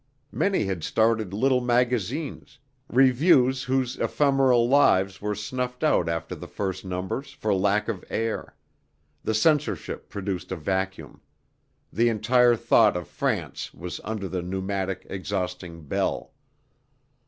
Many 0.31 0.65
had 0.65 0.83
started 0.83 1.31
little 1.31 1.61
magazines, 1.61 2.57
reviews 2.89 3.61
whose 3.65 3.97
ephemeral 3.97 4.67
lives 4.67 5.21
were 5.21 5.35
snuffed 5.35 5.83
out 5.83 6.09
after 6.09 6.33
the 6.33 6.47
first 6.47 6.83
numbers 6.83 7.33
for 7.33 7.53
lack 7.53 7.87
of 7.87 8.03
air; 8.09 8.55
the 9.23 9.35
censorship 9.35 10.09
produced 10.09 10.51
a 10.51 10.55
vacuum; 10.55 11.21
the 11.93 12.09
entire 12.09 12.55
thought 12.55 12.97
of 12.97 13.07
France 13.07 13.75
was 13.75 14.01
under 14.03 14.27
the 14.27 14.41
pneumatic 14.41 15.05
exhausting 15.07 15.83
bell. 15.85 16.33